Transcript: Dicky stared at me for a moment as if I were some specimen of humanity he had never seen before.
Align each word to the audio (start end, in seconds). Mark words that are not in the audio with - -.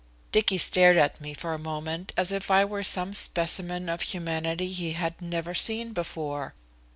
Dicky 0.31 0.57
stared 0.57 0.97
at 0.97 1.21
me 1.21 1.35
for 1.35 1.53
a 1.53 1.59
moment 1.59 2.11
as 2.17 2.31
if 2.31 2.49
I 2.49 2.65
were 2.65 2.83
some 2.83 3.13
specimen 3.13 3.87
of 3.87 4.01
humanity 4.01 4.71
he 4.71 4.93
had 4.93 5.21
never 5.21 5.53
seen 5.53 5.93
before. 5.93 6.55